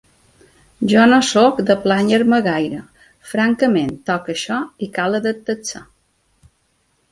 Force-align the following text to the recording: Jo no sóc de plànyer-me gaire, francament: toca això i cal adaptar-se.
Jo 0.93 1.03
no 1.11 1.19
sóc 1.27 1.59
de 1.67 1.75
plànyer-me 1.83 2.39
gaire, 2.47 2.81
francament: 3.35 3.93
toca 4.13 4.35
això 4.37 4.59
i 4.87 4.91
cal 4.99 5.21
adaptar-se. 5.21 5.87